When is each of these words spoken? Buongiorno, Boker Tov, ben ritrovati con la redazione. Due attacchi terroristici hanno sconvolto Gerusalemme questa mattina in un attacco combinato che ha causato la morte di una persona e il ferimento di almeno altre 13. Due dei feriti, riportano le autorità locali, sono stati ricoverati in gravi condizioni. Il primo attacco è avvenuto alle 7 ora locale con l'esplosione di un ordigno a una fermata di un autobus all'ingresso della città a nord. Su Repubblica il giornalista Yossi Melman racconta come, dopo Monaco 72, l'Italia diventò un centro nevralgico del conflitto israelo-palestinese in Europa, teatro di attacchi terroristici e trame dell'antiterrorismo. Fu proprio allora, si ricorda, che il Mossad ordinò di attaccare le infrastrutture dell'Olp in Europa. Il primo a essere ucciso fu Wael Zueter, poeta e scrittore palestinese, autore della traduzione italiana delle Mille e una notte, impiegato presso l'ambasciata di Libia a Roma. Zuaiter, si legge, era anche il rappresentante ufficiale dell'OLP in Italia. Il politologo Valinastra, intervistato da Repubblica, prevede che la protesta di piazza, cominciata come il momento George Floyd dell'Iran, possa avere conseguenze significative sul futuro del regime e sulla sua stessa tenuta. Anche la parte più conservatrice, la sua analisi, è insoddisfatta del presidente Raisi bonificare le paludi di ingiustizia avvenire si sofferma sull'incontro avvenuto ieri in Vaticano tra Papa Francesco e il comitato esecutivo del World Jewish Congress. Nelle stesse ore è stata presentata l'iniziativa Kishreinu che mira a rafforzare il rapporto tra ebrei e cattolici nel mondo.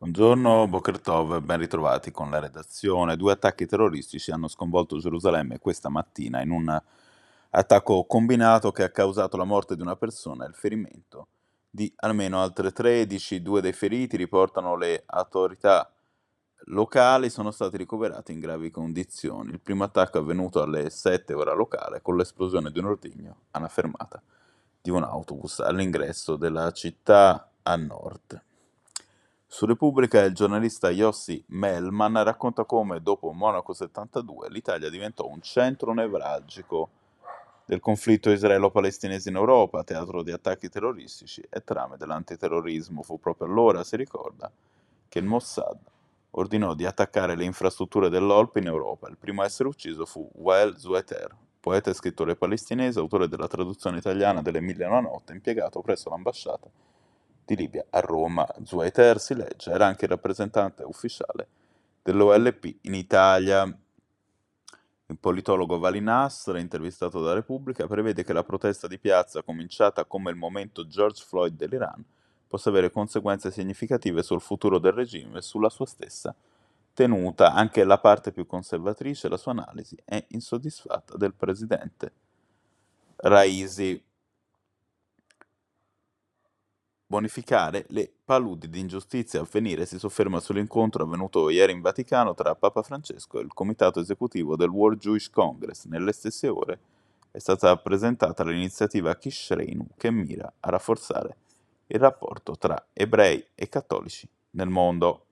Buongiorno, 0.00 0.68
Boker 0.68 1.00
Tov, 1.00 1.40
ben 1.40 1.58
ritrovati 1.58 2.12
con 2.12 2.30
la 2.30 2.38
redazione. 2.38 3.16
Due 3.16 3.32
attacchi 3.32 3.66
terroristici 3.66 4.30
hanno 4.30 4.46
sconvolto 4.46 4.96
Gerusalemme 4.98 5.58
questa 5.58 5.88
mattina 5.88 6.40
in 6.40 6.50
un 6.52 6.80
attacco 7.50 8.04
combinato 8.04 8.70
che 8.70 8.84
ha 8.84 8.90
causato 8.90 9.36
la 9.36 9.42
morte 9.42 9.74
di 9.74 9.82
una 9.82 9.96
persona 9.96 10.44
e 10.44 10.48
il 10.50 10.54
ferimento 10.54 11.26
di 11.68 11.92
almeno 11.96 12.40
altre 12.40 12.70
13. 12.70 13.42
Due 13.42 13.60
dei 13.60 13.72
feriti, 13.72 14.16
riportano 14.16 14.76
le 14.76 15.02
autorità 15.04 15.92
locali, 16.66 17.28
sono 17.28 17.50
stati 17.50 17.76
ricoverati 17.76 18.30
in 18.30 18.38
gravi 18.38 18.70
condizioni. 18.70 19.50
Il 19.50 19.60
primo 19.60 19.82
attacco 19.82 20.18
è 20.18 20.20
avvenuto 20.20 20.62
alle 20.62 20.90
7 20.90 21.34
ora 21.34 21.54
locale 21.54 22.02
con 22.02 22.16
l'esplosione 22.16 22.70
di 22.70 22.78
un 22.78 22.84
ordigno 22.84 23.46
a 23.50 23.58
una 23.58 23.66
fermata 23.66 24.22
di 24.80 24.90
un 24.90 25.02
autobus 25.02 25.58
all'ingresso 25.58 26.36
della 26.36 26.70
città 26.70 27.50
a 27.62 27.74
nord. 27.74 28.46
Su 29.50 29.64
Repubblica 29.64 30.22
il 30.24 30.34
giornalista 30.34 30.90
Yossi 30.90 31.42
Melman 31.48 32.22
racconta 32.22 32.64
come, 32.64 33.00
dopo 33.00 33.32
Monaco 33.32 33.72
72, 33.72 34.50
l'Italia 34.50 34.90
diventò 34.90 35.26
un 35.26 35.40
centro 35.40 35.94
nevralgico 35.94 36.90
del 37.64 37.80
conflitto 37.80 38.30
israelo-palestinese 38.30 39.30
in 39.30 39.36
Europa, 39.36 39.82
teatro 39.84 40.22
di 40.22 40.32
attacchi 40.32 40.68
terroristici 40.68 41.42
e 41.48 41.64
trame 41.64 41.96
dell'antiterrorismo. 41.96 43.02
Fu 43.02 43.18
proprio 43.18 43.46
allora, 43.46 43.82
si 43.84 43.96
ricorda, 43.96 44.52
che 45.08 45.18
il 45.18 45.24
Mossad 45.24 45.78
ordinò 46.32 46.74
di 46.74 46.84
attaccare 46.84 47.34
le 47.34 47.44
infrastrutture 47.44 48.10
dell'Olp 48.10 48.56
in 48.56 48.66
Europa. 48.66 49.08
Il 49.08 49.16
primo 49.16 49.40
a 49.40 49.46
essere 49.46 49.70
ucciso 49.70 50.04
fu 50.04 50.28
Wael 50.34 50.76
Zueter, 50.76 51.34
poeta 51.58 51.88
e 51.88 51.94
scrittore 51.94 52.36
palestinese, 52.36 52.98
autore 53.00 53.28
della 53.28 53.48
traduzione 53.48 53.96
italiana 53.96 54.42
delle 54.42 54.60
Mille 54.60 54.84
e 54.84 54.88
una 54.88 55.00
notte, 55.00 55.32
impiegato 55.32 55.80
presso 55.80 56.10
l'ambasciata 56.10 56.68
di 57.48 57.56
Libia 57.56 57.86
a 57.88 58.00
Roma. 58.00 58.46
Zuaiter, 58.62 59.18
si 59.18 59.34
legge, 59.34 59.70
era 59.70 59.86
anche 59.86 60.04
il 60.04 60.10
rappresentante 60.10 60.82
ufficiale 60.82 61.48
dell'OLP 62.02 62.76
in 62.82 62.94
Italia. 62.94 63.64
Il 65.10 65.18
politologo 65.18 65.78
Valinastra, 65.78 66.58
intervistato 66.58 67.22
da 67.22 67.32
Repubblica, 67.32 67.86
prevede 67.86 68.22
che 68.22 68.34
la 68.34 68.44
protesta 68.44 68.86
di 68.86 68.98
piazza, 68.98 69.42
cominciata 69.42 70.04
come 70.04 70.30
il 70.30 70.36
momento 70.36 70.86
George 70.86 71.24
Floyd 71.26 71.56
dell'Iran, 71.56 72.04
possa 72.46 72.68
avere 72.68 72.90
conseguenze 72.90 73.50
significative 73.50 74.22
sul 74.22 74.42
futuro 74.42 74.78
del 74.78 74.92
regime 74.92 75.38
e 75.38 75.42
sulla 75.42 75.70
sua 75.70 75.86
stessa 75.86 76.34
tenuta. 76.92 77.54
Anche 77.54 77.84
la 77.84 77.98
parte 77.98 78.30
più 78.30 78.44
conservatrice, 78.46 79.30
la 79.30 79.38
sua 79.38 79.52
analisi, 79.52 79.96
è 80.04 80.22
insoddisfatta 80.28 81.16
del 81.16 81.32
presidente 81.32 82.12
Raisi 83.16 84.02
bonificare 87.10 87.86
le 87.88 88.12
paludi 88.22 88.68
di 88.68 88.80
ingiustizia 88.80 89.40
avvenire 89.40 89.86
si 89.86 89.98
sofferma 89.98 90.40
sull'incontro 90.40 91.04
avvenuto 91.04 91.48
ieri 91.48 91.72
in 91.72 91.80
Vaticano 91.80 92.34
tra 92.34 92.54
Papa 92.54 92.82
Francesco 92.82 93.38
e 93.38 93.42
il 93.42 93.54
comitato 93.54 93.98
esecutivo 93.98 94.56
del 94.56 94.68
World 94.68 95.00
Jewish 95.00 95.30
Congress. 95.30 95.86
Nelle 95.86 96.12
stesse 96.12 96.48
ore 96.48 96.78
è 97.30 97.38
stata 97.38 97.74
presentata 97.78 98.44
l'iniziativa 98.44 99.16
Kishreinu 99.16 99.86
che 99.96 100.10
mira 100.10 100.52
a 100.60 100.68
rafforzare 100.68 101.36
il 101.86 101.98
rapporto 101.98 102.58
tra 102.58 102.88
ebrei 102.92 103.42
e 103.54 103.70
cattolici 103.70 104.28
nel 104.50 104.68
mondo. 104.68 105.27